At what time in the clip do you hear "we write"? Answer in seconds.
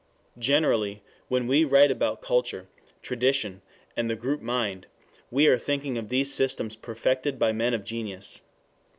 1.45-1.91